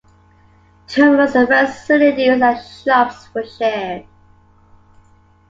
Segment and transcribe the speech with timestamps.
[0.87, 4.07] Terminals, facilities, and shops were shared.